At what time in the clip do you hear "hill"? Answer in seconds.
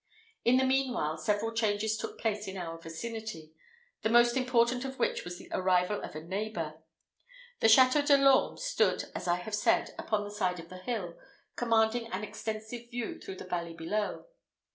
10.79-11.19